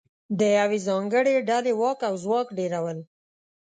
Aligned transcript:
د 0.39 0.41
یوې 0.57 0.79
ځانګړې 0.87 1.35
ډلې 1.49 1.73
واک 1.79 1.99
او 2.09 2.13
ځواک 2.23 2.47
ډېرول 2.57 2.97